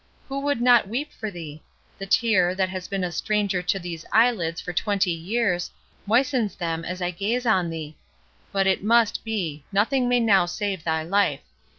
[0.29, 4.59] Who would not weep for thee?—The tear, that has been a stranger to these eyelids
[4.59, 5.69] for twenty years,
[6.07, 7.95] moistens them as I gaze on thee.
[8.51, 11.41] But it must be—nothing may now save thy life.